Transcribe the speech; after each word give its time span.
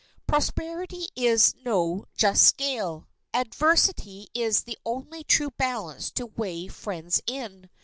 Prosperity 0.25 1.09
is 1.15 1.53
no 1.63 2.05
just 2.17 2.41
scale; 2.43 3.07
adversity 3.35 4.29
is 4.33 4.63
the 4.63 4.79
only 4.83 5.23
true 5.23 5.51
balance 5.59 6.09
to 6.13 6.25
weigh 6.25 6.67
friends 6.69 7.21
in. 7.27 7.69